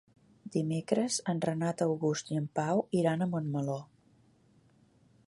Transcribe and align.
Dimecres 0.53 1.17
en 1.33 1.41
Renat 1.45 1.83
August 1.87 2.33
i 2.35 2.39
en 2.41 2.49
Pau 2.61 2.83
iran 3.03 3.21
a 3.21 3.29
Montmeló. 3.35 3.79